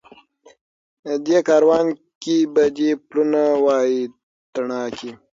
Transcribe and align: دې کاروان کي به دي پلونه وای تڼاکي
دې 1.25 1.37
کاروان 1.47 1.85
کي 2.21 2.37
به 2.53 2.63
دي 2.77 2.89
پلونه 3.07 3.43
وای 3.65 3.93
تڼاکي 4.53 5.11